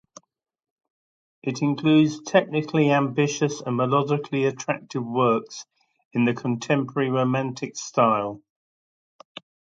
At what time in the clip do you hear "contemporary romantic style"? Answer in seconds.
6.33-8.41